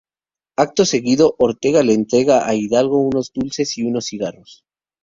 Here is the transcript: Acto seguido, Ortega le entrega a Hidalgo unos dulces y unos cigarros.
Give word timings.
Acto 0.57 0.83
seguido, 0.85 1.35
Ortega 1.37 1.83
le 1.83 1.93
entrega 1.93 2.47
a 2.49 2.55
Hidalgo 2.55 2.97
unos 3.07 3.31
dulces 3.31 3.77
y 3.77 3.83
unos 3.83 4.05
cigarros. 4.07 4.65